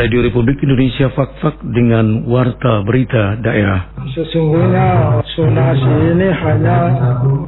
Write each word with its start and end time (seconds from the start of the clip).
Radio 0.00 0.24
Republik 0.24 0.56
Indonesia 0.64 1.12
Fak-Fak 1.12 1.60
dengan 1.76 2.24
Warta 2.24 2.80
Berita 2.88 3.36
Daerah. 3.36 4.00
Sesungguhnya 4.16 5.20
sonasi 5.36 6.16
ini 6.16 6.24
hanya 6.40 6.96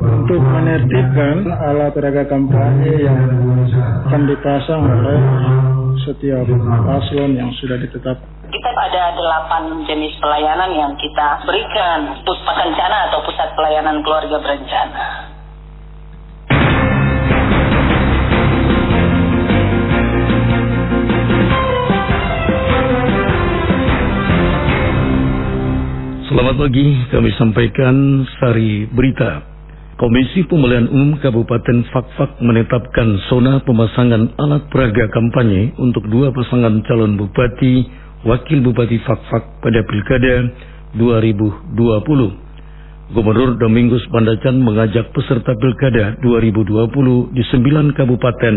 untuk 0.04 0.36
menertibkan 0.36 1.48
alat 1.48 1.96
peraga 1.96 2.28
kampanye 2.28 3.08
yang 3.08 3.24
akan 4.04 4.28
dipasang 4.28 4.84
oleh 4.84 5.20
setiap 6.04 6.44
paslon 6.84 7.40
yang 7.40 7.48
sudah 7.56 7.80
ditetapkan. 7.80 8.28
Kita 8.52 8.68
ada 8.68 9.16
delapan 9.16 9.88
jenis 9.88 10.12
pelayanan 10.20 10.76
yang 10.76 10.92
kita 11.00 11.40
berikan. 11.48 12.20
Pusat 12.20 12.68
Kencana 12.68 13.08
atau 13.08 13.24
Pusat 13.32 13.48
Pelayanan 13.56 14.04
Keluarga 14.04 14.36
Berencana. 14.44 15.31
Selamat 26.32 26.64
pagi, 26.64 26.96
kami 27.12 27.28
sampaikan 27.36 28.24
sari 28.40 28.88
berita. 28.88 29.44
Komisi 30.00 30.48
Pemilihan 30.48 30.88
Umum 30.88 31.20
Kabupaten 31.20 31.84
Fakfak 31.92 32.40
menetapkan 32.40 33.20
zona 33.28 33.60
pemasangan 33.60 34.40
alat 34.40 34.64
peraga 34.72 35.12
kampanye 35.12 35.76
untuk 35.76 36.08
dua 36.08 36.32
pasangan 36.32 36.80
calon 36.88 37.20
bupati, 37.20 37.84
wakil 38.24 38.64
bupati 38.64 38.96
Fakfak 39.04 39.60
pada 39.60 39.84
Pilkada 39.84 40.48
2020. 40.96 43.12
Gubernur 43.12 43.60
Domingus 43.60 44.08
Pandacan 44.08 44.56
mengajak 44.56 45.12
peserta 45.12 45.52
Pilkada 45.52 46.16
2020 46.24 47.36
di 47.36 47.44
sembilan 47.44 47.92
kabupaten 47.92 48.54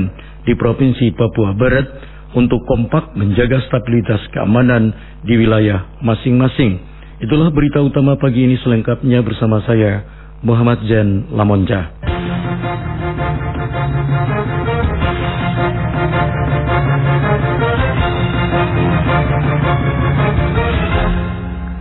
di 0.47 0.55
Provinsi 0.55 1.11
Papua 1.11 1.52
Barat 1.52 1.91
untuk 2.39 2.63
kompak 2.72 3.19
menjaga 3.19 3.59
stabilitas 3.67 4.23
keamanan 4.31 4.95
di 5.28 5.44
wilayah 5.44 6.00
masing-masing 6.00 6.94
Itulah 7.16 7.47
berita 7.47 7.80
utama 7.80 8.19
pagi 8.19 8.44
ini 8.44 8.59
selengkapnya 8.59 9.23
bersama 9.23 9.63
saya 9.63 10.03
Muhammad 10.44 10.83
Jen 10.83 11.31
Lamonja. 11.31 11.95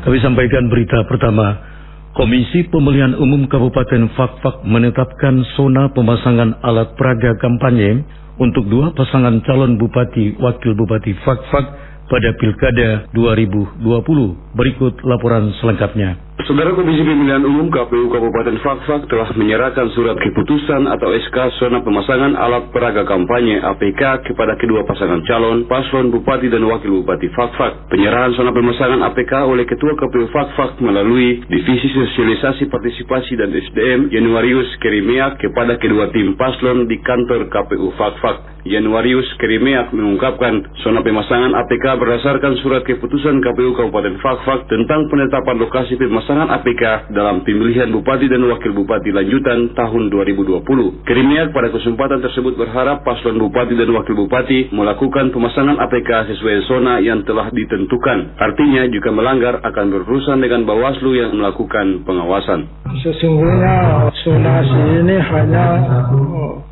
Kami 0.07 0.19
sampaikan 0.23 0.71
berita 0.71 1.03
pertama. 1.11 1.75
Komisi 2.15 2.71
Pemilihan 2.71 3.19
Umum 3.19 3.51
Kabupaten 3.51 4.07
Fakfak 4.15 4.63
menetapkan 4.63 5.43
zona 5.59 5.91
pemasangan 5.91 6.63
alat 6.63 6.95
peraga 6.95 7.35
kampanye 7.43 8.07
untuk 8.39 8.71
dua 8.71 8.95
pasangan 8.95 9.43
calon 9.43 9.83
bupati 9.83 10.39
wakil 10.39 10.79
bupati 10.79 11.11
Fakfak 11.27 11.67
pada 12.07 12.31
Pilkada 12.39 13.11
2020. 13.11 14.44
Berikut 14.55 15.03
laporan 15.03 15.51
selengkapnya. 15.59 16.35
Saudara 16.47 16.77
Komisi 16.77 17.03
Pemilihan 17.03 17.43
Umum 17.43 17.73
KPU 17.73 18.07
Kabupaten 18.07 18.61
Fakfak 18.63 19.11
telah 19.11 19.33
menyerahkan 19.35 19.91
surat 19.97 20.15
keputusan 20.15 20.87
atau 20.87 21.11
SK 21.11 21.59
zona 21.59 21.83
pemasangan 21.83 22.39
alat 22.39 22.71
peraga 22.71 23.03
kampanye 23.03 23.59
APK 23.59 24.31
kepada 24.31 24.55
kedua 24.61 24.87
pasangan 24.87 25.25
calon 25.27 25.67
paslon 25.67 26.15
bupati 26.15 26.53
dan 26.53 26.63
wakil 26.71 27.03
bupati 27.03 27.33
Fakfak. 27.35 27.91
Penyerahan 27.91 28.37
zona 28.39 28.55
pemasangan 28.55 29.03
APK 29.11 29.33
oleh 29.43 29.67
Ketua 29.67 29.99
KPU 29.99 30.31
Fakfak 30.31 30.79
melalui 30.85 31.43
Divisi 31.51 31.91
Sosialisasi 31.91 32.71
Partisipasi 32.71 33.35
dan 33.41 33.51
SDM 33.51 34.13
Januarius 34.13 34.71
Kerimiak 34.85 35.43
kepada 35.43 35.81
kedua 35.83 36.15
tim 36.15 36.39
paslon 36.39 36.87
di 36.87 37.01
kantor 37.03 37.51
KPU 37.51 37.91
Fakfak. 37.99 38.55
Januarius 38.69 39.29
Kerimiak 39.41 39.93
mengungkapkan 39.97 40.61
zona 40.85 41.01
pemasangan 41.01 41.57
APK 41.57 41.85
berdasarkan 42.01 42.53
surat 42.61 42.85
keputusan 42.85 43.41
KPU 43.41 43.73
Kabupaten 43.77 44.21
Fakfak 44.21 44.44
tentang 44.69 45.09
penetapan 45.09 45.57
lokasi 45.57 45.97
pemasangan 45.97 46.53
APK 46.61 47.13
dalam 47.17 47.41
pemilihan 47.43 47.89
bupati 47.89 48.29
dan 48.29 48.45
wakil 48.45 48.77
bupati 48.77 49.09
lanjutan 49.09 49.73
tahun 49.73 50.13
2020. 50.13 51.09
Kerimiak 51.09 51.57
pada 51.57 51.73
kesempatan 51.73 52.21
tersebut 52.21 52.61
berharap 52.61 53.01
paslon 53.01 53.41
bupati 53.41 53.73
dan 53.73 53.89
wakil 53.97 54.13
bupati 54.13 54.69
melakukan 54.77 55.33
pemasangan 55.33 55.81
APK 55.81 56.37
sesuai 56.37 56.57
zona 56.69 57.01
yang 57.01 57.25
telah 57.25 57.49
ditentukan. 57.49 58.37
Artinya 58.37 58.85
jika 58.93 59.09
melanggar 59.09 59.65
akan 59.65 59.87
berurusan 59.89 60.45
dengan 60.45 60.69
Bawaslu 60.69 61.17
yang 61.17 61.33
melakukan 61.33 62.05
pengawasan. 62.05 62.69
Sesungguhnya 63.01 64.09
zonasi 64.25 64.83
ini 65.01 65.17
hanya 65.17 65.67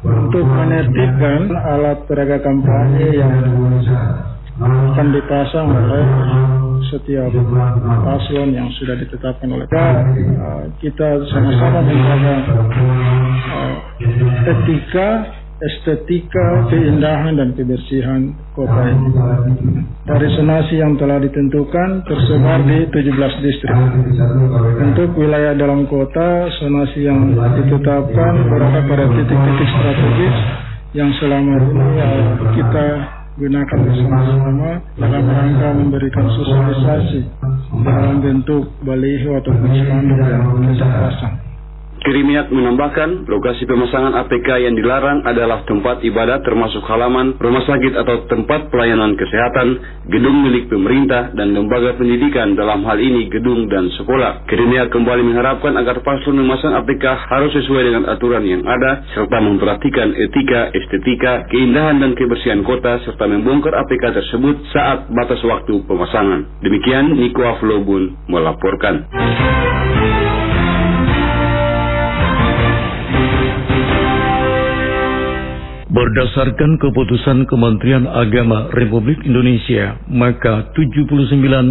untuk 0.05 0.45
menertibkan 0.45 1.49
alat 1.53 2.05
peraga 2.05 2.39
kampanye 2.41 3.17
yang 3.17 3.35
akan 4.63 5.07
dipasang 5.11 5.69
oleh 5.69 6.05
setiap 6.93 7.33
paslon 8.05 8.53
yang 8.53 8.69
sudah 8.77 8.95
ditetapkan 9.01 9.49
oleh 9.49 9.65
kita. 9.65 9.87
Uh, 10.37 10.65
kita 10.85 11.09
sama-sama 11.33 11.81
menjaga 11.89 12.37
uh, 13.49 13.75
etika, 14.53 15.09
estetika, 15.63 16.69
keindahan 16.69 17.41
dan 17.41 17.57
kebersihan 17.57 18.37
kota 18.53 18.93
ini. 18.93 19.09
Dari 20.05 20.29
sonasi 20.37 20.75
yang 20.85 21.01
telah 21.01 21.17
ditentukan 21.23 22.05
tersebar 22.05 22.61
di 22.69 22.85
17 22.93 23.45
distrik. 23.47 23.79
Untuk 24.85 25.17
wilayah 25.17 25.57
dalam 25.57 25.89
kota, 25.89 26.53
sonasi 26.61 27.09
yang 27.09 27.33
ditetapkan 27.57 28.53
berada 28.53 28.85
pada 28.85 29.05
titik-titik 29.17 29.69
strategis 29.81 30.37
yang 30.93 31.09
selama 31.17 31.57
ini 31.57 31.89
uh, 32.05 32.53
kita 32.53 32.87
gunakan 33.33 33.79
bersama-sama 33.81 34.71
dalam 35.01 35.25
rangka 35.25 35.69
memberikan 35.73 36.27
sosialisasi 36.37 37.21
dalam 37.81 38.21
bentuk 38.21 38.69
baliho 38.85 39.41
atau 39.41 39.53
spanduk 39.57 40.21
yang 40.21 40.45
kita 40.77 40.87
pasang. 40.87 41.52
Kirimiak 42.03 42.51
menambahkan, 42.51 43.31
lokasi 43.31 43.63
pemasangan 43.63 44.19
APK 44.27 44.67
yang 44.67 44.75
dilarang 44.75 45.23
adalah 45.23 45.63
tempat 45.71 46.03
ibadah 46.03 46.43
termasuk 46.43 46.83
halaman, 46.91 47.39
rumah 47.39 47.63
sakit 47.63 47.95
atau 47.95 48.27
tempat 48.27 48.75
pelayanan 48.75 49.15
kesehatan, 49.15 49.79
gedung 50.11 50.43
milik 50.43 50.67
pemerintah, 50.67 51.31
dan 51.31 51.55
lembaga 51.55 51.95
pendidikan 51.95 52.59
dalam 52.59 52.83
hal 52.83 52.99
ini 52.99 53.31
gedung 53.31 53.71
dan 53.71 53.87
sekolah. 53.95 54.51
Kirimiak 54.51 54.91
kembali 54.91 55.23
mengharapkan 55.31 55.79
agar 55.79 56.03
paslon 56.03 56.43
memasang 56.43 56.75
APK 56.83 57.07
harus 57.07 57.55
sesuai 57.55 57.83
dengan 57.87 58.05
aturan 58.11 58.43
yang 58.51 58.67
ada, 58.67 59.07
serta 59.15 59.39
memperhatikan 59.39 60.11
etika, 60.19 60.75
estetika, 60.75 61.47
keindahan 61.55 62.03
dan 62.03 62.19
kebersihan 62.19 62.67
kota, 62.67 62.99
serta 63.07 63.31
membongkar 63.31 63.79
APK 63.79 64.11
tersebut 64.11 64.59
saat 64.75 65.07
batas 65.07 65.39
waktu 65.47 65.87
pemasangan. 65.87 66.67
Demikian 66.67 67.15
Niko 67.15 67.47
Aflobun 67.47 68.27
melaporkan. 68.27 69.07
Berdasarkan 75.93 76.81
keputusan 76.81 77.45
Kementerian 77.53 78.09
Agama 78.09 78.73
Republik 78.73 79.21
Indonesia, 79.29 80.01
maka 80.09 80.73
79 80.73 81.05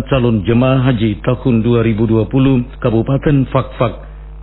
calon 0.05 0.45
jemaah 0.45 0.77
haji 0.85 1.25
tahun 1.25 1.65
2020 1.65 2.29
Kabupaten 2.77 3.37
Fakfak 3.49 3.93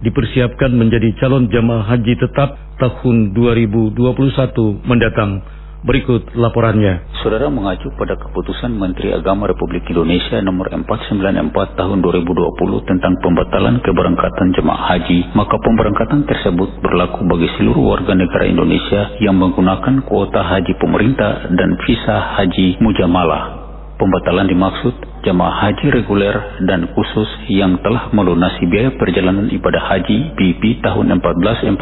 dipersiapkan 0.02 0.74
menjadi 0.74 1.14
calon 1.22 1.46
jemaah 1.46 1.94
haji 1.94 2.10
tetap 2.18 2.58
tahun 2.82 3.38
2021 3.38 4.82
mendatang. 4.82 5.46
Berikut 5.78 6.34
laporannya. 6.34 7.06
Saudara 7.22 7.46
mengacu 7.46 7.86
pada 7.94 8.18
keputusan 8.18 8.74
Menteri 8.74 9.14
Agama 9.14 9.46
Republik 9.46 9.86
Indonesia 9.86 10.42
nomor 10.42 10.66
494 10.74 11.78
tahun 11.78 11.98
2020 12.02 12.90
tentang 12.90 13.14
pembatalan 13.22 13.78
keberangkatan 13.86 14.58
jemaah 14.58 14.82
haji, 14.90 15.38
maka 15.38 15.54
pemberangkatan 15.62 16.26
tersebut 16.26 16.82
berlaku 16.82 17.22
bagi 17.30 17.46
seluruh 17.62 17.94
warga 17.94 18.10
negara 18.18 18.50
Indonesia 18.50 19.22
yang 19.22 19.38
menggunakan 19.38 20.02
kuota 20.02 20.42
haji 20.42 20.74
pemerintah 20.82 21.46
dan 21.54 21.70
visa 21.86 22.16
haji 22.42 22.82
mujamalah. 22.82 23.57
Pembatalan 23.98 24.46
dimaksud 24.46 24.94
jemaah 25.26 25.58
haji 25.66 25.90
reguler 25.90 26.62
dan 26.70 26.86
khusus 26.94 27.26
yang 27.50 27.82
telah 27.82 28.14
melunasi 28.14 28.62
biaya 28.70 28.94
perjalanan 28.94 29.50
ibadah 29.50 29.90
haji 29.90 30.38
BP 30.38 30.86
tahun 30.86 31.18
1441 31.18 31.74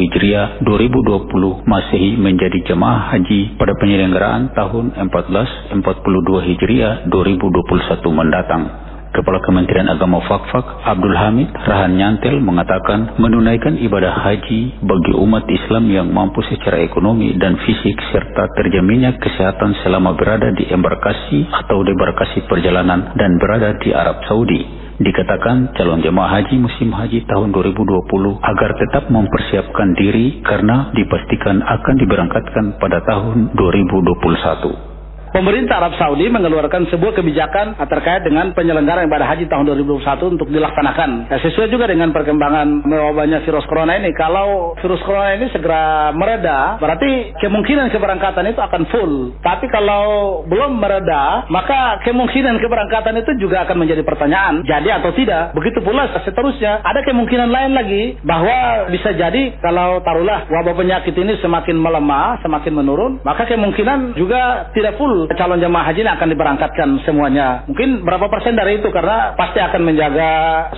Hijriah 0.00 0.64
2020 0.64 1.68
Masehi 1.68 2.16
menjadi 2.16 2.64
jemaah 2.64 3.12
haji 3.12 3.60
pada 3.60 3.76
penyelenggaraan 3.76 4.56
tahun 4.56 4.96
1442 5.12 6.48
Hijriah 6.48 7.04
2021 7.12 8.08
mendatang. 8.08 8.89
Kepala 9.10 9.42
Kementerian 9.42 9.90
Agama 9.90 10.22
Fakfak 10.22 10.86
Abdul 10.86 11.18
Hamid 11.18 11.50
Rahan 11.50 11.98
Nyantel 11.98 12.38
mengatakan 12.38 13.18
menunaikan 13.18 13.74
ibadah 13.82 14.14
haji 14.22 14.78
bagi 14.86 15.12
umat 15.18 15.50
Islam 15.50 15.90
yang 15.90 16.14
mampu 16.14 16.38
secara 16.46 16.78
ekonomi 16.78 17.34
dan 17.34 17.58
fisik 17.58 17.98
serta 18.14 18.46
terjaminnya 18.54 19.18
kesehatan 19.18 19.74
selama 19.82 20.14
berada 20.14 20.54
di 20.54 20.62
embarkasi 20.70 21.42
atau 21.50 21.82
debarkasi 21.82 22.46
perjalanan 22.46 23.10
dan 23.18 23.34
berada 23.42 23.74
di 23.82 23.90
Arab 23.90 24.22
Saudi. 24.30 24.62
Dikatakan 25.02 25.74
calon 25.74 26.06
jemaah 26.06 26.30
haji 26.38 26.62
musim 26.62 26.94
haji 26.94 27.26
tahun 27.26 27.50
2020 27.50 28.06
agar 28.46 28.70
tetap 28.78 29.10
mempersiapkan 29.10 29.90
diri 29.98 30.38
karena 30.46 30.94
dipastikan 30.94 31.58
akan 31.58 31.94
diberangkatkan 31.98 32.78
pada 32.78 33.02
tahun 33.02 33.58
2021. 33.58 34.99
Pemerintah 35.30 35.82
Arab 35.82 35.94
Saudi 35.96 36.26
mengeluarkan 36.30 36.90
sebuah 36.90 37.12
kebijakan 37.18 37.78
terkait 37.86 38.22
dengan 38.26 38.52
penyelenggaraan 38.54 39.06
ibadah 39.06 39.26
haji 39.30 39.46
tahun 39.46 39.66
2021 39.74 40.34
untuk 40.38 40.48
dilaksanakan. 40.50 41.30
Ya, 41.30 41.38
sesuai 41.42 41.70
juga 41.70 41.90
dengan 41.90 42.10
perkembangan 42.10 42.86
mewabahnya 42.86 43.42
virus 43.46 43.66
corona 43.66 43.98
ini. 43.98 44.10
Kalau 44.14 44.74
virus 44.78 45.02
corona 45.06 45.34
ini 45.38 45.46
segera 45.54 46.10
mereda, 46.14 46.78
berarti 46.78 47.34
kemungkinan 47.38 47.90
keberangkatan 47.94 48.50
itu 48.50 48.60
akan 48.60 48.82
full. 48.90 49.14
Tapi 49.42 49.66
kalau 49.70 50.04
belum 50.46 50.78
mereda, 50.78 51.46
maka 51.48 52.02
kemungkinan 52.06 52.58
keberangkatan 52.58 53.14
itu 53.22 53.32
juga 53.38 53.66
akan 53.66 53.76
menjadi 53.86 54.02
pertanyaan, 54.02 54.62
jadi 54.66 55.02
atau 55.02 55.14
tidak. 55.14 55.54
Begitu 55.54 55.82
pula 55.82 56.10
seterusnya, 56.22 56.82
ada 56.82 57.00
kemungkinan 57.06 57.48
lain 57.48 57.72
lagi 57.74 58.02
bahwa 58.26 58.90
bisa 58.90 59.14
jadi 59.14 59.58
kalau 59.62 60.02
taruhlah 60.02 60.46
wabah 60.50 60.74
penyakit 60.74 61.14
ini 61.14 61.38
semakin 61.38 61.78
melemah, 61.78 62.42
semakin 62.42 62.72
menurun, 62.74 63.12
maka 63.22 63.46
kemungkinan 63.46 64.18
juga 64.18 64.70
tidak 64.74 64.98
full 64.98 65.19
calon 65.36 65.60
jemaah 65.60 65.90
haji 65.90 66.00
ini 66.00 66.10
akan 66.10 66.28
diberangkatkan 66.32 66.88
semuanya. 67.04 67.66
Mungkin 67.68 68.06
berapa 68.06 68.30
persen 68.32 68.56
dari 68.56 68.80
itu 68.80 68.88
karena 68.88 69.36
pasti 69.36 69.60
akan 69.60 69.80
menjaga 69.84 70.30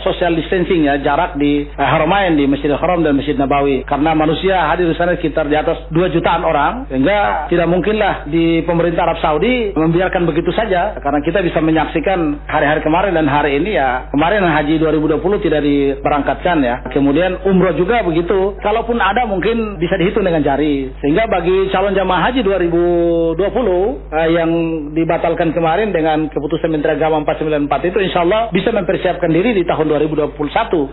social 0.02 0.34
distancing 0.34 0.88
ya, 0.88 0.98
jarak 0.98 1.38
di 1.38 1.66
eh, 1.66 1.88
Haramain 1.88 2.34
di 2.34 2.48
Masjidil 2.50 2.78
Haram 2.78 3.04
dan 3.06 3.14
Masjid 3.14 3.38
Nabawi. 3.38 3.86
Karena 3.86 4.16
manusia 4.16 4.66
hadir 4.66 4.90
di 4.90 4.96
sana 4.98 5.14
sekitar 5.14 5.46
di 5.46 5.54
atas 5.54 5.86
2 5.92 6.14
jutaan 6.14 6.42
orang, 6.42 6.90
sehingga 6.90 7.46
tidak 7.46 7.68
mungkinlah 7.70 8.26
di 8.26 8.64
pemerintah 8.66 9.06
Arab 9.06 9.18
Saudi 9.22 9.70
membiarkan 9.76 10.26
begitu 10.26 10.50
saja 10.54 10.96
karena 10.98 11.20
kita 11.22 11.42
bisa 11.44 11.58
menyaksikan 11.62 12.46
hari-hari 12.46 12.80
kemarin 12.82 13.14
dan 13.14 13.26
hari 13.28 13.58
ini 13.60 13.76
ya 13.76 14.08
kemarin 14.10 14.42
haji 14.42 14.80
2020 14.80 15.44
tidak 15.44 15.60
diberangkatkan 15.62 16.56
ya. 16.64 16.74
Kemudian 16.90 17.42
umroh 17.46 17.74
juga 17.76 18.02
begitu. 18.02 18.56
Kalaupun 18.60 18.98
ada 18.98 19.24
mungkin 19.28 19.78
bisa 19.78 19.94
dihitung 19.98 20.24
dengan 20.24 20.42
jari. 20.42 20.90
Sehingga 21.00 21.28
bagi 21.28 21.68
calon 21.70 21.94
jamaah 21.94 22.30
haji 22.30 22.40
2020 22.42 23.38
eh, 23.38 24.28
yang 24.32 24.50
dibatalkan 24.96 25.52
kemarin 25.52 25.93
dengan 25.93 26.32
keputusan 26.32 26.73
Menteri 26.73 26.96
Agama 26.96 27.20
494 27.29 27.93
itu 27.93 27.99
insya 28.00 28.25
Allah 28.25 28.49
bisa 28.49 28.73
mempersiapkan 28.73 29.29
diri 29.29 29.52
di 29.52 29.69
tahun 29.69 29.93
2021 30.08 30.32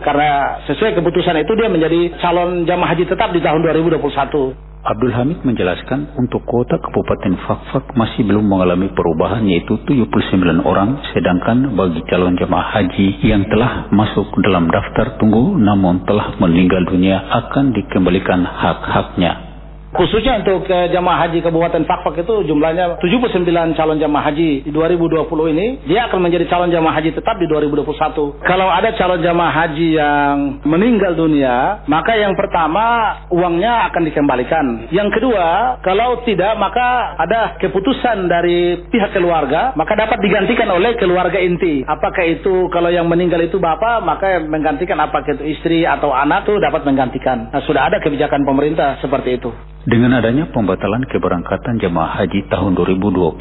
karena 0.04 0.60
sesuai 0.68 1.00
keputusan 1.00 1.40
itu 1.40 1.52
dia 1.56 1.68
menjadi 1.72 2.00
calon 2.20 2.68
jamaah 2.68 2.92
haji 2.92 3.04
tetap 3.08 3.32
di 3.32 3.40
tahun 3.40 3.64
2021. 3.64 4.70
Abdul 4.80 5.12
Hamid 5.12 5.44
menjelaskan 5.44 6.16
untuk 6.16 6.40
kota 6.48 6.80
Kabupaten 6.80 7.36
Fakfak 7.44 7.92
masih 8.00 8.24
belum 8.24 8.48
mengalami 8.48 8.88
perubahan 8.96 9.44
yaitu 9.44 9.76
79 9.84 10.40
orang 10.64 10.96
sedangkan 11.12 11.76
bagi 11.76 12.00
calon 12.08 12.32
jemaah 12.40 12.80
haji 12.80 13.20
yang 13.20 13.44
telah 13.52 13.92
masuk 13.92 14.32
dalam 14.40 14.72
daftar 14.72 15.20
tunggu 15.20 15.60
namun 15.60 16.08
telah 16.08 16.32
meninggal 16.40 16.80
dunia 16.88 17.20
akan 17.28 17.76
dikembalikan 17.76 18.40
hak-haknya. 18.40 19.49
Khususnya 19.90 20.38
untuk 20.46 20.70
uh, 20.70 20.86
jamaah 20.86 21.26
haji 21.26 21.42
Kabupaten 21.42 21.82
Fakfak 21.82 22.22
itu 22.22 22.46
jumlahnya 22.46 23.02
79 23.02 23.42
calon 23.74 23.98
jamaah 23.98 24.30
haji 24.30 24.62
di 24.62 24.70
2020 24.70 25.26
ini, 25.50 25.66
dia 25.90 26.06
akan 26.06 26.22
menjadi 26.22 26.46
calon 26.46 26.70
jamaah 26.70 26.94
haji 26.94 27.10
tetap 27.10 27.34
di 27.42 27.50
2021. 27.50 28.46
Kalau 28.46 28.68
ada 28.70 28.94
calon 28.94 29.18
jamaah 29.18 29.50
haji 29.50 29.88
yang 29.98 30.62
meninggal 30.62 31.18
dunia, 31.18 31.82
maka 31.90 32.14
yang 32.14 32.38
pertama 32.38 33.18
uangnya 33.34 33.90
akan 33.90 34.02
dikembalikan. 34.06 34.66
Yang 34.94 35.18
kedua, 35.18 35.82
kalau 35.82 36.22
tidak 36.22 36.54
maka 36.54 37.18
ada 37.18 37.58
keputusan 37.58 38.30
dari 38.30 38.86
pihak 38.94 39.10
keluarga, 39.10 39.74
maka 39.74 39.98
dapat 39.98 40.22
digantikan 40.22 40.70
oleh 40.70 40.94
keluarga 41.02 41.42
inti. 41.42 41.82
Apakah 41.82 42.30
itu 42.30 42.70
kalau 42.70 42.94
yang 42.94 43.10
meninggal 43.10 43.42
itu 43.42 43.58
bapak, 43.58 44.06
maka 44.06 44.38
menggantikan 44.46 45.02
apakah 45.02 45.34
itu 45.34 45.50
istri 45.50 45.82
atau 45.82 46.14
anak 46.14 46.46
itu 46.46 46.62
dapat 46.62 46.86
menggantikan. 46.86 47.50
Nah, 47.50 47.62
sudah 47.66 47.90
ada 47.90 47.98
kebijakan 47.98 48.46
pemerintah 48.46 49.02
seperti 49.02 49.42
itu. 49.42 49.50
Dengan 49.80 50.12
adanya 50.12 50.52
pembatalan 50.52 51.08
keberangkatan 51.08 51.80
jemaah 51.80 52.20
haji 52.20 52.52
tahun 52.52 52.76
2020, 52.76 53.32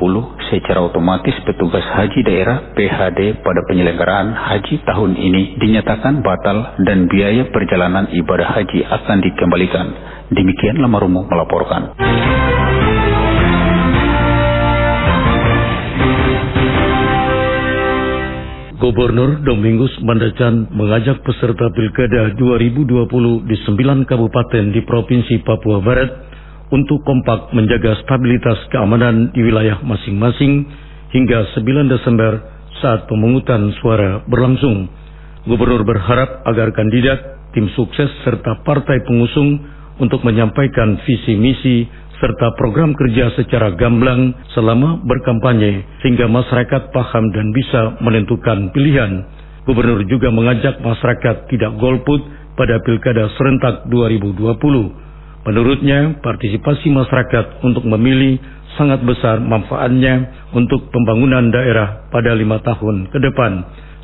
secara 0.47 0.79
otomatis 0.87 1.35
petugas 1.43 1.83
haji 1.83 2.23
daerah 2.23 2.71
PHD 2.79 3.43
pada 3.43 3.59
penyelenggaraan 3.67 4.31
haji 4.31 4.79
tahun 4.87 5.19
ini 5.19 5.59
dinyatakan 5.59 6.23
batal 6.23 6.79
dan 6.87 7.11
biaya 7.11 7.43
perjalanan 7.51 8.07
ibadah 8.15 8.55
haji 8.55 8.87
akan 8.87 9.17
dikembalikan. 9.19 9.87
Demikian 10.31 10.79
Lamarumu 10.79 11.27
melaporkan. 11.27 11.99
Gubernur 18.79 19.43
Domingus 19.43 19.91
Mandacan 20.07 20.71
mengajak 20.71 21.19
peserta 21.27 21.67
Pilkada 21.75 22.31
2020 22.31 22.87
di 23.43 23.57
sembilan 23.67 24.07
kabupaten 24.07 24.71
di 24.71 24.79
Provinsi 24.87 25.43
Papua 25.43 25.83
Barat 25.83 26.07
untuk 26.71 27.03
kompak 27.03 27.51
menjaga 27.51 27.99
stabilitas 28.07 28.55
keamanan 28.71 29.35
di 29.35 29.43
wilayah 29.43 29.83
masing-masing 29.83 30.63
hingga 31.11 31.59
9 31.59 31.91
Desember 31.91 32.39
saat 32.79 33.03
pemungutan 33.11 33.67
suara 33.83 34.23
berlangsung. 34.23 34.87
Gubernur 35.43 35.83
berharap 35.83 36.47
agar 36.47 36.71
kandidat, 36.71 37.51
tim 37.51 37.67
sukses 37.75 38.07
serta 38.23 38.63
partai 38.63 39.03
pengusung 39.03 39.59
untuk 39.99 40.23
menyampaikan 40.23 41.03
visi 41.03 41.35
misi 41.35 41.83
serta 42.19 42.53
program 42.59 42.91
kerja 42.95 43.31
secara 43.39 43.73
gamblang 43.79 44.35
selama 44.53 44.99
berkampanye 45.03 45.87
sehingga 46.03 46.27
masyarakat 46.27 46.91
paham 46.91 47.31
dan 47.31 47.51
bisa 47.55 47.99
menentukan 48.03 48.71
pilihan. 48.75 49.23
Gubernur 49.63 50.03
juga 50.07 50.31
mengajak 50.31 50.83
masyarakat 50.83 51.47
tidak 51.51 51.71
golput 51.79 52.21
pada 52.59 52.79
Pilkada 52.83 53.31
serentak 53.39 53.87
2020 53.87 55.09
Menurutnya, 55.47 56.19
partisipasi 56.19 56.91
masyarakat 56.91 57.63
untuk 57.63 57.87
memilih 57.87 58.37
sangat 58.75 58.99
besar 59.07 59.39
manfaatnya 59.39 60.45
untuk 60.51 60.91
pembangunan 60.91 61.47
daerah 61.47 62.11
pada 62.11 62.35
lima 62.35 62.59
tahun 62.59 63.07
ke 63.07 63.17
depan. 63.23 63.51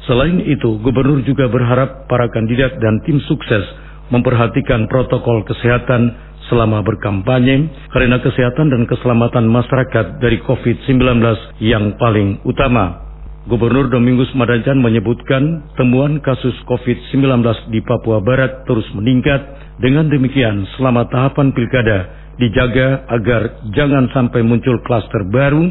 Selain 0.08 0.40
itu, 0.42 0.80
gubernur 0.80 1.20
juga 1.28 1.52
berharap 1.52 2.08
para 2.08 2.32
kandidat 2.32 2.80
dan 2.80 3.04
tim 3.04 3.20
sukses 3.28 3.62
memperhatikan 4.14 4.88
protokol 4.88 5.44
kesehatan 5.44 6.14
selama 6.50 6.86
berkampanye 6.86 7.70
karena 7.90 8.22
kesehatan 8.22 8.70
dan 8.70 8.86
keselamatan 8.86 9.50
masyarakat 9.50 10.22
dari 10.22 10.42
COVID-19 10.46 11.02
yang 11.62 11.98
paling 11.98 12.42
utama. 12.46 13.06
Gubernur 13.46 13.94
Domingus 13.94 14.34
Madajan 14.34 14.82
menyebutkan 14.82 15.70
temuan 15.78 16.18
kasus 16.26 16.58
COVID-19 16.66 17.46
di 17.70 17.78
Papua 17.86 18.18
Barat 18.18 18.66
terus 18.66 18.90
meningkat 18.98 19.38
dengan 19.78 20.10
demikian, 20.10 20.66
selama 20.74 21.06
tahapan 21.14 21.54
pilkada 21.54 22.10
dijaga 22.42 23.06
agar 23.06 23.62
jangan 23.78 24.10
sampai 24.18 24.42
muncul 24.42 24.82
klaster 24.82 25.30
baru. 25.30 25.62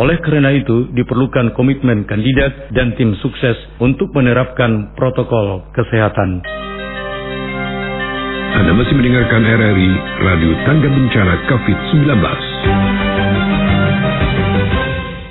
Oleh 0.00 0.16
karena 0.22 0.54
itu, 0.54 0.88
diperlukan 0.94 1.52
komitmen 1.58 2.06
kandidat 2.06 2.72
dan 2.72 2.94
tim 2.94 3.12
sukses 3.20 3.58
untuk 3.82 4.08
menerapkan 4.14 4.94
protokol 4.94 5.66
kesehatan. 5.74 6.40
Anda 8.60 8.76
masih 8.76 8.92
mendengarkan 8.92 9.40
RRI 9.40 9.90
Radio 10.20 10.52
Tangga 10.68 10.92
Bencana 10.92 11.48
COVID-19. 11.48 12.12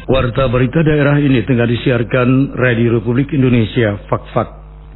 Warta 0.10 0.50
berita 0.50 0.82
daerah 0.82 1.22
ini 1.22 1.46
tengah 1.46 1.70
disiarkan 1.70 2.58
Radio 2.58 2.98
Republik 2.98 3.30
Indonesia 3.30 4.02
Fak-Fak. 4.10 4.50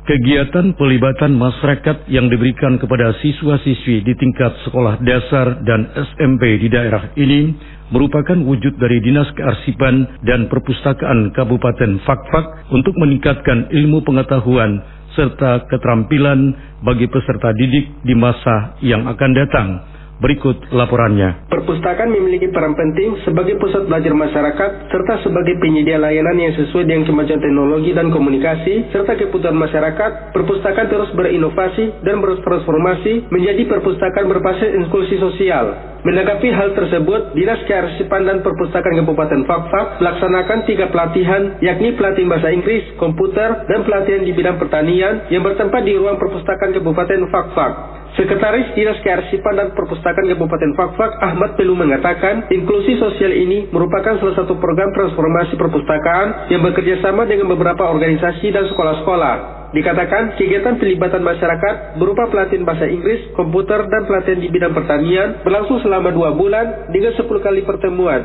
Kegiatan 0.09 0.73
pelibatan 0.73 1.37
masyarakat 1.37 2.09
yang 2.09 2.25
diberikan 2.25 2.81
kepada 2.81 3.13
siswa-siswi 3.21 4.01
di 4.01 4.17
tingkat 4.17 4.57
sekolah 4.65 4.97
dasar 5.05 5.61
dan 5.61 5.93
SMP 5.93 6.57
di 6.57 6.73
daerah 6.73 7.13
ini 7.13 7.53
merupakan 7.93 8.41
wujud 8.49 8.81
dari 8.81 8.97
Dinas 9.05 9.29
Kearsipan 9.37 10.25
dan 10.25 10.49
Perpustakaan 10.49 11.37
Kabupaten 11.37 12.01
Fakfak 12.01 12.73
untuk 12.73 12.97
meningkatkan 12.97 13.69
ilmu 13.69 14.01
pengetahuan 14.01 14.81
serta 15.13 15.69
keterampilan 15.69 16.39
bagi 16.81 17.07
peserta 17.09 17.53
didik 17.53 18.03
di 18.05 18.13
masa 18.17 18.77
yang 18.81 19.05
akan 19.09 19.31
datang. 19.33 19.92
Berikut 20.21 20.69
laporannya. 20.69 21.49
Perpustakaan 21.49 22.13
memiliki 22.13 22.49
peran 22.53 22.77
penting 22.77 23.17
sebagai 23.25 23.57
pusat 23.57 23.89
belajar 23.89 24.13
masyarakat 24.13 24.69
serta 24.89 25.13
sebagai 25.25 25.57
penyedia 25.57 25.97
layanan 25.97 26.37
yang 26.37 26.53
sesuai 26.53 26.85
dengan 26.85 27.09
kemajuan 27.09 27.41
teknologi 27.41 27.91
dan 27.97 28.13
komunikasi 28.13 28.93
serta 28.93 29.17
kebutuhan 29.17 29.57
masyarakat. 29.57 30.35
Perpustakaan 30.37 30.87
terus 30.89 31.09
berinovasi 31.17 32.05
dan 32.05 32.21
bertransformasi 32.21 33.33
menjadi 33.33 33.65
perpustakaan 33.65 34.29
berbasis 34.29 34.69
inklusi 34.85 35.17
sosial. 35.17 35.93
Menanggapi 36.03 36.51
hal 36.51 36.75
tersebut, 36.75 37.31
Dinas 37.31 37.63
Kearsipan 37.63 38.27
dan 38.27 38.43
Perpustakaan 38.43 38.99
Kabupaten 38.99 39.47
Fakfak 39.47 40.03
melaksanakan 40.03 40.67
tiga 40.67 40.91
pelatihan, 40.91 41.55
yakni 41.63 41.95
pelatihan 41.95 42.27
bahasa 42.27 42.51
Inggris, 42.51 42.83
komputer, 42.99 43.63
dan 43.71 43.87
pelatihan 43.87 44.27
di 44.27 44.35
bidang 44.35 44.59
pertanian 44.59 45.31
yang 45.31 45.47
bertempat 45.47 45.79
di 45.87 45.95
ruang 45.95 46.19
perpustakaan 46.19 46.75
Kabupaten 46.75 47.31
Fakfak. 47.31 48.02
Sekretaris 48.13 48.77
Dinas 48.77 49.01
Kearsipan 49.01 49.57
dan 49.57 49.67
Perpustakaan 49.73 50.29
Kabupaten 50.29 50.77
Fakfak 50.77 51.17
Ahmad 51.17 51.57
Pelu 51.57 51.73
mengatakan, 51.73 52.45
inklusi 52.53 52.93
sosial 53.01 53.33
ini 53.33 53.65
merupakan 53.73 54.21
salah 54.21 54.37
satu 54.37 54.53
program 54.61 54.93
transformasi 54.93 55.57
perpustakaan 55.57 56.53
yang 56.53 56.61
bekerja 56.61 57.01
sama 57.01 57.25
dengan 57.25 57.49
beberapa 57.49 57.89
organisasi 57.89 58.53
dan 58.53 58.69
sekolah-sekolah. 58.69 59.65
Dikatakan 59.73 60.37
kegiatan 60.37 60.77
pelibatan 60.77 61.25
masyarakat 61.25 61.97
berupa 61.97 62.29
pelatihan 62.29 62.61
bahasa 62.61 62.85
Inggris, 62.85 63.33
komputer, 63.33 63.81
dan 63.89 64.05
pelatihan 64.05 64.37
di 64.37 64.53
bidang 64.53 64.77
pertanian 64.77 65.41
berlangsung 65.41 65.81
selama 65.81 66.13
dua 66.13 66.37
bulan 66.37 66.93
dengan 66.93 67.17
sepuluh 67.17 67.41
kali 67.41 67.65
pertemuan. 67.65 68.21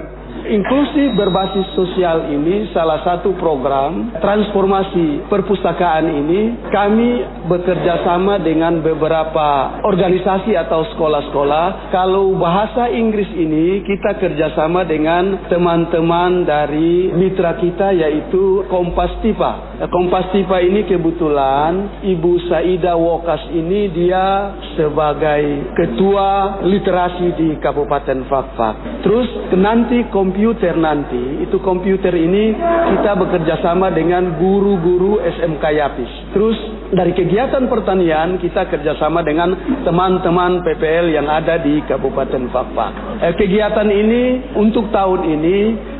Inklusi 0.48 1.12
berbasis 1.12 1.76
sosial 1.76 2.32
ini 2.32 2.72
salah 2.72 3.04
satu 3.04 3.36
program 3.36 4.16
transformasi 4.16 5.28
perpustakaan 5.28 6.08
ini 6.08 6.72
kami 6.72 7.20
bekerja 7.44 8.00
sama 8.00 8.40
dengan 8.40 8.80
beberapa 8.80 9.76
organisasi 9.84 10.56
atau 10.56 10.88
sekolah-sekolah. 10.96 11.92
Kalau 11.92 12.32
bahasa 12.40 12.88
Inggris 12.88 13.28
ini 13.36 13.84
kita 13.84 14.16
kerjasama 14.16 14.88
dengan 14.88 15.52
teman-teman 15.52 16.48
dari 16.48 17.12
mitra 17.12 17.60
kita 17.60 17.92
yaitu 17.92 18.64
Kompas 18.72 19.20
Tipa. 19.20 19.76
Kompas 19.92 20.32
Tipa 20.32 20.64
ini 20.64 20.88
kebetulan 20.88 22.00
Ibu 22.08 22.48
Saida 22.48 22.96
Wokas 22.96 23.52
ini 23.52 23.92
dia 23.92 24.56
sebagai 24.80 25.76
ketua 25.76 26.64
literasi 26.64 27.36
di 27.36 27.48
Kabupaten 27.60 28.24
Fakfak. 28.32 29.04
Terus 29.04 29.28
nanti 29.52 30.08
komputer 30.08 30.37
nanti 30.78 31.42
itu 31.42 31.58
komputer 31.58 32.14
ini 32.14 32.54
kita 32.94 33.12
bekerja 33.18 33.58
sama 33.60 33.90
dengan 33.90 34.38
guru-guru 34.38 35.18
SMK 35.18 35.64
Yapis. 35.74 36.12
Terus 36.30 36.56
dari 36.94 37.12
kegiatan 37.12 37.66
pertanian 37.66 38.38
kita 38.38 38.70
kerjasama 38.70 39.20
dengan 39.26 39.52
teman-teman 39.82 40.62
PPL 40.62 41.12
yang 41.12 41.26
ada 41.26 41.58
di 41.58 41.82
Kabupaten 41.84 42.48
Fakfak. 42.48 42.92
Eh, 43.26 43.34
kegiatan 43.34 43.88
ini 43.90 44.54
untuk 44.56 44.88
tahun 44.94 45.26
ini 45.26 45.58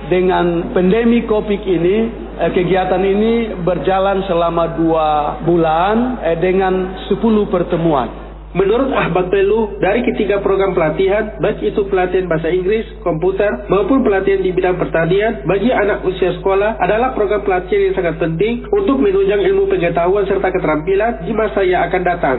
dengan 0.09 0.73
pandemi 0.73 1.27
COVID 1.29 1.63
ini 1.67 1.97
eh, 2.41 2.51
kegiatan 2.55 3.03
ini 3.03 3.59
berjalan 3.61 4.25
selama 4.25 4.65
dua 4.79 5.09
bulan 5.45 6.23
eh, 6.25 6.39
dengan 6.39 7.07
10 7.11 7.21
pertemuan. 7.53 8.28
Menurut 8.57 8.89
Ahmad 8.97 9.29
Pelu, 9.29 9.77
dari 9.77 10.01
ketiga 10.09 10.41
program 10.41 10.73
pelatihan, 10.73 11.37
baik 11.37 11.61
itu 11.61 11.85
pelatihan 11.85 12.25
bahasa 12.33 12.49
Inggris, 12.49 12.89
komputer, 13.05 13.69
maupun 13.69 14.01
pelatihan 14.01 14.41
di 14.41 14.57
bidang 14.57 14.81
pertanian, 14.81 15.45
bagi 15.45 15.69
anak 15.69 16.01
usia 16.09 16.33
sekolah 16.41 16.81
adalah 16.81 17.13
program 17.13 17.45
pelatihan 17.45 17.93
yang 17.93 17.97
sangat 18.01 18.17
penting 18.17 18.65
untuk 18.73 19.05
menunjang 19.05 19.45
ilmu 19.53 19.69
pengetahuan 19.69 20.25
serta 20.25 20.49
keterampilan 20.49 21.29
di 21.29 21.33
masa 21.37 21.61
yang 21.61 21.93
akan 21.93 22.03
datang 22.09 22.39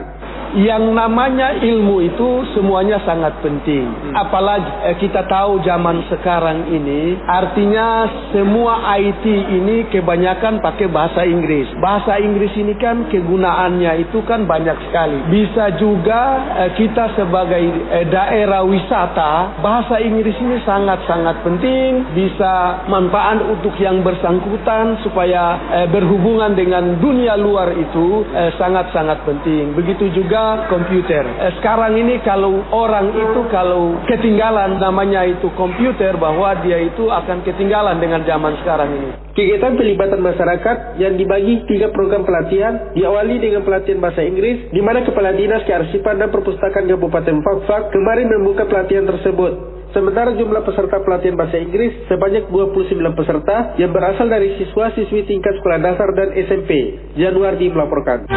yang 0.58 0.90
namanya 0.98 1.54
ilmu 1.62 2.02
itu 2.02 2.30
semuanya 2.58 2.98
sangat 3.06 3.38
penting. 3.46 3.86
Apalagi 4.18 4.90
eh, 4.90 4.96
kita 4.98 5.30
tahu 5.30 5.62
zaman 5.62 6.02
sekarang 6.10 6.74
ini, 6.74 7.22
artinya 7.28 8.10
semua 8.34 8.98
IT 8.98 9.26
ini 9.30 9.86
kebanyakan 9.94 10.64
pakai 10.64 10.90
bahasa 10.90 11.22
Inggris. 11.28 11.70
Bahasa 11.78 12.18
Inggris 12.18 12.54
ini 12.58 12.74
kan 12.82 13.06
kegunaannya 13.14 14.10
itu 14.10 14.26
kan 14.26 14.50
banyak 14.50 14.90
sekali. 14.90 15.20
Bisa 15.30 15.78
juga 15.78 16.22
eh, 16.66 16.72
kita 16.74 17.14
sebagai 17.14 17.64
eh, 17.94 18.06
daerah 18.10 18.66
wisata, 18.66 19.62
bahasa 19.62 20.02
Inggris 20.02 20.38
ini 20.42 20.58
sangat-sangat 20.66 21.46
penting. 21.46 22.10
Bisa 22.18 22.86
manfaat 22.90 23.46
untuk 23.46 23.78
yang 23.78 24.02
bersangkutan 24.02 24.98
supaya 25.06 25.62
eh, 25.84 25.88
berhubungan 25.92 26.58
dengan 26.58 26.98
dunia 26.98 27.38
luar 27.38 27.76
itu 27.78 28.26
eh, 28.34 28.50
sangat-sangat 28.58 29.22
penting. 29.28 29.78
Begitu 29.78 30.10
juga 30.18 30.39
komputer. 30.68 31.24
Eh, 31.26 31.52
sekarang 31.60 31.96
ini 31.96 32.22
kalau 32.24 32.62
orang 32.72 33.12
itu 33.14 33.42
kalau 33.52 33.98
ketinggalan 34.08 34.80
namanya 34.80 35.26
itu 35.28 35.48
komputer 35.56 36.16
bahwa 36.16 36.58
dia 36.64 36.80
itu 36.82 37.08
akan 37.08 37.44
ketinggalan 37.44 37.98
dengan 38.00 38.24
zaman 38.24 38.58
sekarang 38.64 38.90
ini. 38.96 39.10
Kegiatan 39.36 39.80
pelibatan 39.80 40.20
masyarakat 40.20 41.00
yang 41.00 41.16
dibagi 41.16 41.64
tiga 41.70 41.94
program 41.96 42.28
pelatihan 42.28 42.92
diawali 42.92 43.40
dengan 43.40 43.64
pelatihan 43.64 44.04
bahasa 44.04 44.26
Inggris 44.26 44.68
di 44.74 44.82
mana 44.84 45.06
Kepala 45.06 45.32
Dinas 45.32 45.64
Kearsipan 45.64 46.20
dan 46.20 46.28
Perpustakaan 46.34 46.90
Kabupaten 46.90 47.40
Fakfak 47.40 47.96
kemarin 47.96 48.28
membuka 48.28 48.68
pelatihan 48.68 49.08
tersebut. 49.08 49.80
Sementara 49.90 50.38
jumlah 50.38 50.62
peserta 50.70 51.02
pelatihan 51.02 51.34
bahasa 51.34 51.58
Inggris 51.58 52.06
sebanyak 52.06 52.46
29 52.54 52.94
peserta 53.18 53.74
yang 53.82 53.90
berasal 53.90 54.30
dari 54.30 54.54
siswa-siswi 54.62 55.26
tingkat 55.26 55.58
sekolah 55.58 55.82
dasar 55.82 56.14
dan 56.14 56.30
SMP. 56.38 56.94
Januari 57.18 57.74
melaporkan. 57.74 58.30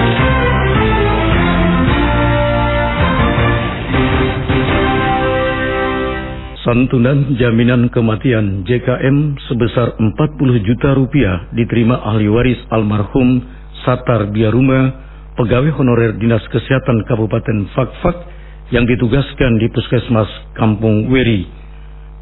Santunan 6.62 7.34
jaminan 7.42 7.90
kematian 7.90 8.62
JKM 8.62 9.34
sebesar 9.50 9.98
40 9.98 10.62
juta 10.62 10.94
rupiah 10.94 11.50
diterima 11.50 11.98
ahli 12.06 12.30
waris 12.30 12.62
almarhum 12.70 13.42
Satar 13.82 14.30
Biaruma, 14.30 14.94
pegawai 15.34 15.74
honorer 15.74 16.14
Dinas 16.22 16.46
Kesehatan 16.54 17.02
Kabupaten 17.10 17.66
Fakfak 17.74 18.14
yang 18.70 18.86
ditugaskan 18.86 19.58
di 19.58 19.66
Puskesmas 19.74 20.30
Kampung 20.54 21.10
Weri. 21.10 21.50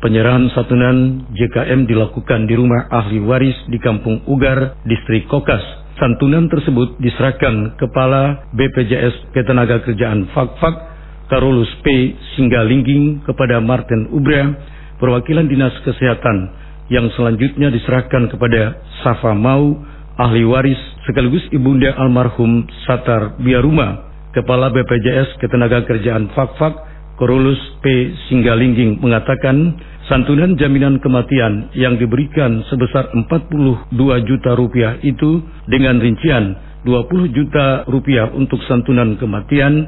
Penyerahan 0.00 0.48
santunan 0.56 1.28
JKM 1.36 1.84
dilakukan 1.84 2.48
di 2.48 2.56
rumah 2.56 2.88
ahli 2.88 3.20
waris 3.20 3.60
di 3.68 3.76
Kampung 3.76 4.24
Ugar, 4.24 4.80
Distrik 4.88 5.28
Kokas. 5.28 5.60
Santunan 6.00 6.48
tersebut 6.48 6.96
diserahkan 6.96 7.76
Kepala 7.76 8.48
BPJS 8.56 9.36
Ketenagakerjaan 9.36 10.32
Fakfak 10.32 10.89
Karolus 11.30 11.70
P. 11.86 12.18
Singgalingging 12.34 13.22
kepada 13.22 13.62
Martin 13.62 14.10
Ubra, 14.10 14.50
perwakilan 14.98 15.46
Dinas 15.46 15.72
Kesehatan 15.86 16.50
yang 16.90 17.06
selanjutnya 17.14 17.70
diserahkan 17.70 18.26
kepada 18.26 18.82
Safa 19.06 19.30
Mau, 19.30 19.78
ahli 20.18 20.42
waris 20.42 20.82
sekaligus 21.06 21.46
ibunda 21.54 21.94
almarhum 21.94 22.66
Satar 22.82 23.38
Biaruma, 23.38 24.10
Kepala 24.34 24.74
BPJS 24.74 25.38
Ketenagakerjaan 25.38 26.34
Fakfak, 26.34 26.74
Korulus 27.14 27.62
P. 27.78 28.10
Singgalingging 28.26 28.98
mengatakan 28.98 29.78
santunan 30.10 30.58
jaminan 30.58 30.98
kematian 30.98 31.70
yang 31.78 31.94
diberikan 31.94 32.66
sebesar 32.66 33.06
42 33.14 33.94
juta 34.26 34.58
rupiah 34.58 34.98
itu 35.06 35.38
dengan 35.70 36.02
rincian 36.02 36.58
20 36.82 37.36
juta 37.36 37.84
rupiah 37.86 38.32
untuk 38.32 38.58
santunan 38.66 39.14
kematian, 39.20 39.86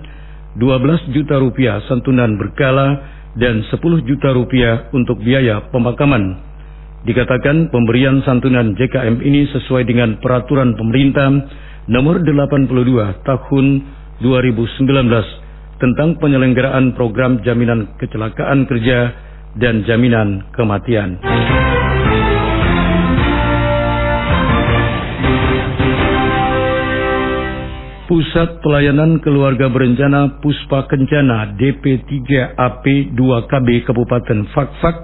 12 0.59 1.16
juta 1.16 1.40
rupiah 1.40 1.80
santunan 1.88 2.37
berkala 2.37 3.00
dan 3.40 3.64
10 3.64 3.78
juta 4.04 4.37
rupiah 4.37 4.92
untuk 4.92 5.21
biaya 5.25 5.64
pemakaman. 5.73 6.37
Dikatakan 7.02 7.73
pemberian 7.73 8.23
santunan 8.23 8.78
JKM 8.78 9.18
ini 9.25 9.49
sesuai 9.50 9.88
dengan 9.88 10.21
peraturan 10.23 10.78
pemerintah 10.78 11.28
nomor 11.90 12.23
82 12.23 13.26
tahun 13.26 13.66
2019 14.23 15.82
tentang 15.82 16.14
penyelenggaraan 16.23 16.94
program 16.94 17.42
jaminan 17.42 17.99
kecelakaan 17.99 18.71
kerja 18.71 18.99
dan 19.59 19.82
jaminan 19.82 20.47
kematian. 20.54 21.18
Pusat 28.12 28.61
Pelayanan 28.61 29.25
Keluarga 29.25 29.73
Berencana 29.73 30.37
Puspa 30.45 30.85
Kencana 30.85 31.57
DP3AP2KB 31.57 33.88
Kabupaten 33.88 34.52
Fakfak 34.52 34.97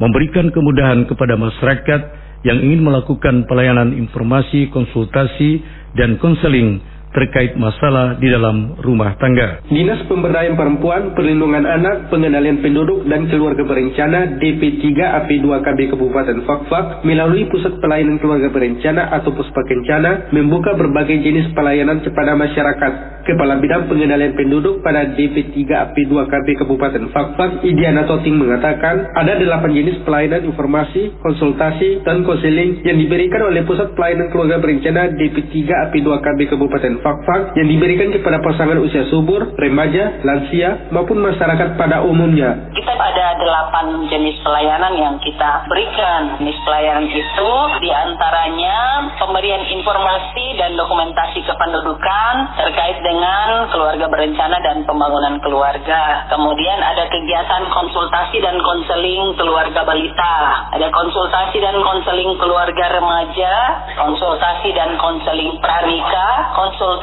memberikan 0.00 0.48
kemudahan 0.48 1.04
kepada 1.04 1.36
masyarakat 1.36 2.00
yang 2.40 2.64
ingin 2.64 2.80
melakukan 2.80 3.44
pelayanan 3.44 3.92
informasi, 3.92 4.72
konsultasi, 4.72 5.60
dan 5.92 6.16
konseling 6.16 6.80
terkait 7.14 7.54
masalah 7.54 8.18
di 8.18 8.26
dalam 8.26 8.74
rumah 8.82 9.14
tangga. 9.22 9.62
Dinas 9.70 10.02
Pemberdayaan 10.10 10.58
Perempuan, 10.58 11.14
Perlindungan 11.14 11.62
Anak, 11.62 12.10
Pengendalian 12.10 12.58
Penduduk 12.58 13.06
dan 13.06 13.30
Keluarga 13.30 13.62
Berencana 13.62 14.36
DP3 14.42 14.84
AP2KB 14.92 15.94
Kabupaten 15.94 16.38
Fakfak 16.42 17.06
melalui 17.06 17.46
Pusat 17.46 17.78
Pelayanan 17.78 18.18
Keluarga 18.18 18.50
Berencana 18.50 19.14
atau 19.14 19.30
Puspa 19.30 19.62
Kencana 19.62 20.34
membuka 20.34 20.74
berbagai 20.74 21.22
jenis 21.22 21.54
pelayanan 21.54 22.02
kepada 22.02 22.34
masyarakat. 22.34 23.14
Kepala 23.24 23.56
Bidang 23.56 23.88
Pengendalian 23.88 24.36
Penduduk 24.36 24.84
pada 24.84 25.16
DP3 25.16 25.64
AP2KB 25.64 26.60
Kabupaten 26.60 27.08
Fakfak, 27.08 27.64
Idiana 27.64 28.04
Toting 28.04 28.36
mengatakan 28.36 29.16
ada 29.16 29.40
delapan 29.40 29.72
jenis 29.72 29.96
pelayanan 30.04 30.44
informasi, 30.44 31.16
konsultasi, 31.24 32.04
dan 32.04 32.20
konseling 32.20 32.84
yang 32.84 33.00
diberikan 33.00 33.48
oleh 33.48 33.64
Pusat 33.64 33.96
Pelayanan 33.96 34.28
Keluarga 34.28 34.60
Berencana 34.60 35.08
DP3 35.16 35.56
AP2KB 35.88 36.52
Kabupaten 36.52 37.00
fak-fak 37.04 37.52
yang 37.60 37.68
diberikan 37.68 38.08
kepada 38.16 38.40
pasangan 38.40 38.80
usia 38.80 39.04
subur, 39.12 39.52
remaja, 39.60 40.24
lansia, 40.24 40.88
maupun 40.88 41.20
masyarakat 41.20 41.76
pada 41.76 42.00
umumnya. 42.00 42.72
Kita 42.72 42.96
ada 42.96 43.36
delapan 43.36 44.08
jenis 44.08 44.40
pelayanan 44.40 44.96
yang 44.96 45.14
kita 45.20 45.68
berikan. 45.68 46.40
Jenis 46.40 46.56
pelayanan 46.64 47.04
itu 47.12 47.52
di 47.84 47.90
antaranya 47.92 49.04
pemberian 49.20 49.60
informasi 49.68 50.56
dan 50.56 50.72
dokumentasi 50.80 51.44
kependudukan 51.44 52.32
terkait 52.56 52.98
dengan 53.04 53.68
keluarga 53.68 54.08
berencana 54.08 54.56
dan 54.64 54.88
pembangunan 54.88 55.36
keluarga. 55.44 56.24
Kemudian 56.32 56.80
ada 56.80 57.04
kegiatan 57.12 57.68
konsultasi 57.68 58.40
dan 58.40 58.56
konseling 58.64 59.36
keluarga 59.36 59.84
balita. 59.84 60.36
Ada 60.72 60.88
konsultasi 60.88 61.60
dan 61.60 61.76
konseling 61.84 62.32
keluarga 62.40 62.96
remaja, 62.96 63.54
konsultasi 64.00 64.72
dan 64.72 64.96
konseling 64.96 65.60
pranika, 65.60 66.56
konsultasi 66.56 66.93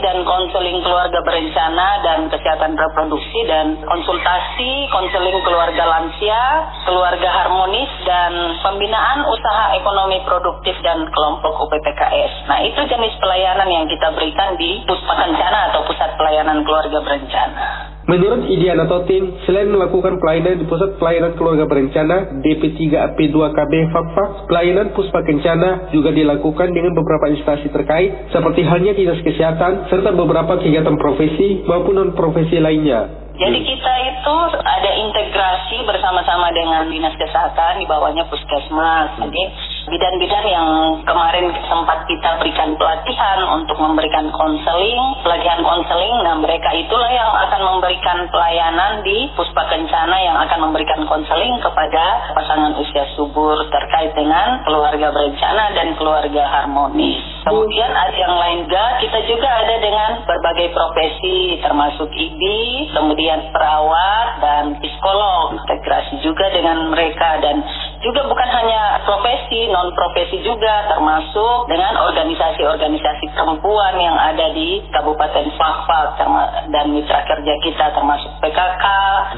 dan 0.00 0.22
konseling 0.22 0.78
keluarga 0.84 1.18
berencana 1.26 1.88
dan 2.06 2.30
kesehatan 2.30 2.78
reproduksi 2.78 3.42
dan 3.50 3.78
konsultasi 3.82 4.86
konseling 4.94 5.38
keluarga 5.42 5.84
lansia, 5.90 6.70
keluarga 6.86 7.26
harmonis 7.26 7.90
dan 8.06 8.30
pembinaan 8.62 9.26
usaha 9.26 9.74
ekonomi 9.74 10.22
produktif 10.22 10.78
dan 10.86 11.02
kelompok 11.10 11.66
UPPKS. 11.66 12.46
Nah, 12.46 12.62
itu 12.62 12.80
jenis 12.86 13.14
pelayanan 13.18 13.66
yang 13.66 13.86
kita 13.90 14.14
berikan 14.14 14.54
di 14.54 14.86
Puspa 14.86 15.18
Kencana 15.18 15.74
atau 15.74 15.82
Pusat 15.88 16.10
Pelayanan 16.14 16.62
Keluarga 16.62 16.98
Berencana. 17.02 17.89
Menurut 18.10 18.42
Idiana 18.50 18.90
Totin, 18.90 19.38
selain 19.46 19.70
melakukan 19.70 20.18
pelayanan 20.18 20.58
di 20.58 20.66
Pusat 20.66 20.98
Pelayanan 20.98 21.38
Keluarga 21.38 21.70
Berencana 21.70 22.42
DP3AP2KB 22.42 23.72
Fakfak, 23.94 24.50
pelayanan 24.50 24.90
Puspa 24.98 25.22
Kencana 25.22 25.94
juga 25.94 26.10
dilakukan 26.10 26.74
dengan 26.74 26.90
beberapa 26.90 27.30
instansi 27.30 27.70
terkait 27.70 28.34
seperti 28.34 28.66
halnya 28.66 28.98
Dinas 28.98 29.22
Kesehatan 29.22 29.86
serta 29.86 30.10
beberapa 30.10 30.58
kegiatan 30.58 30.98
profesi 30.98 31.62
maupun 31.70 32.02
non-profesi 32.02 32.58
lainnya. 32.58 33.30
Jadi 33.38 33.62
kita 33.62 33.92
itu 34.02 34.36
ada 34.58 34.90
integrasi 34.90 35.78
bersama-sama 35.86 36.50
dengan 36.50 36.90
Dinas 36.90 37.14
Kesehatan 37.14 37.78
di 37.78 37.86
bawahnya 37.86 38.26
Puskesmas. 38.26 39.22
Jadi 39.22 39.69
bidan-bidan 39.90 40.46
yang 40.46 40.68
kemarin 41.02 41.50
sempat 41.66 42.06
kita 42.06 42.38
berikan 42.38 42.78
pelatihan 42.78 43.42
untuk 43.58 43.74
memberikan 43.82 44.30
konseling, 44.30 45.02
pelatihan 45.26 45.60
konseling, 45.66 46.14
nah 46.22 46.38
mereka 46.38 46.70
itulah 46.78 47.10
yang 47.10 47.26
akan 47.26 47.60
memberikan 47.74 48.30
pelayanan 48.30 49.02
di 49.02 49.26
Puspa 49.34 49.66
Kencana 49.66 50.16
yang 50.22 50.38
akan 50.46 50.70
memberikan 50.70 51.02
konseling 51.10 51.58
kepada 51.58 52.32
pasangan 52.38 52.78
usia 52.78 53.02
subur 53.18 53.58
terkait 53.68 54.14
dengan 54.14 54.62
keluarga 54.62 55.10
berencana 55.10 55.74
dan 55.74 55.98
keluarga 55.98 56.42
harmonis. 56.46 57.18
Kemudian 57.42 57.90
ada 57.90 58.14
yang 58.14 58.36
lain 58.36 58.70
juga, 58.70 59.00
kita 59.02 59.18
juga 59.26 59.48
ada 59.48 59.74
dengan 59.82 60.22
berbagai 60.22 60.70
profesi 60.70 61.58
termasuk 61.58 62.06
IBI, 62.14 62.94
kemudian 62.94 63.50
perawat 63.50 64.38
dan 64.38 64.64
psikolog, 64.78 65.58
integrasi 65.58 66.22
juga 66.22 66.46
dengan 66.54 66.94
mereka 66.94 67.42
dan 67.42 67.58
juga 68.00 68.24
bukan 68.28 68.48
hanya 68.48 68.99
profesi, 69.50 69.66
non 69.66 69.90
profesi 69.98 70.38
juga 70.46 70.86
termasuk 70.94 71.66
dengan 71.66 71.98
organisasi-organisasi 72.06 73.34
perempuan 73.34 73.98
yang 73.98 74.14
ada 74.14 74.54
di 74.54 74.78
Kabupaten 74.94 75.46
Fakfak 75.58 76.22
dan 76.70 76.94
mitra 76.94 77.26
kerja 77.26 77.54
kita 77.66 77.90
termasuk 77.90 78.30
PKK, 78.38 78.84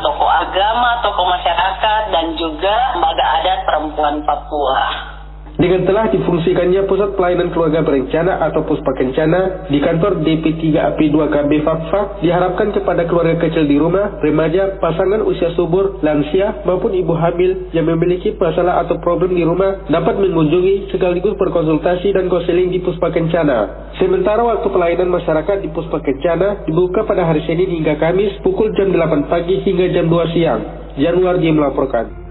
tokoh 0.04 0.28
agama, 0.28 1.00
tokoh 1.00 1.24
masyarakat 1.32 2.02
dan 2.12 2.36
juga 2.36 2.92
lembaga 2.92 3.24
adat 3.40 3.58
perempuan 3.64 4.20
Papua. 4.28 5.21
Dengan 5.52 5.84
telah 5.84 6.08
difungsikannya 6.08 6.88
Pusat 6.88 7.12
Pelayanan 7.12 7.52
Keluarga 7.52 7.84
Berencana 7.84 8.40
atau 8.48 8.64
Puspa 8.64 8.96
Kencana 8.96 9.68
di 9.68 9.84
kantor 9.84 10.24
DP3AP2KB 10.24 11.50
Fakfak 11.60 12.24
diharapkan 12.24 12.72
kepada 12.72 13.04
keluarga 13.04 13.36
kecil 13.36 13.68
di 13.68 13.76
rumah, 13.76 14.16
remaja, 14.24 14.80
pasangan 14.80 15.20
usia 15.20 15.52
subur, 15.52 16.00
lansia 16.00 16.64
maupun 16.64 16.96
ibu 16.96 17.12
hamil 17.12 17.68
yang 17.76 17.84
memiliki 17.84 18.32
masalah 18.32 18.80
atau 18.80 18.96
problem 19.04 19.36
di 19.36 19.44
rumah 19.44 19.84
dapat 19.92 20.24
mengunjungi 20.24 20.88
sekaligus 20.88 21.36
berkonsultasi 21.36 22.16
dan 22.16 22.32
konseling 22.32 22.72
di 22.72 22.80
Puspa 22.80 23.12
Kencana. 23.12 23.92
Sementara 24.00 24.40
waktu 24.48 24.72
pelayanan 24.72 25.12
masyarakat 25.12 25.60
di 25.60 25.68
Puspa 25.68 26.00
Kencana 26.00 26.64
dibuka 26.64 27.04
pada 27.04 27.28
hari 27.28 27.44
Senin 27.44 27.68
hingga 27.68 28.00
Kamis 28.00 28.40
pukul 28.40 28.72
jam 28.72 28.88
8 28.88 29.28
pagi 29.28 29.60
hingga 29.68 29.92
jam 29.92 30.08
2 30.08 30.32
siang. 30.32 30.60
Januar 30.96 31.36
dia 31.40 31.52
melaporkan. 31.52 32.21